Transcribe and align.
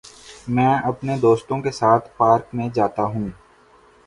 میں 0.47 0.73
اپنے 0.83 1.17
دوست 1.17 1.51
کے 1.63 1.71
ساتھ 1.71 2.09
پارک 2.17 2.55
میں 2.55 2.69
جاتا 2.69 3.03
ہوں۔ 3.03 3.29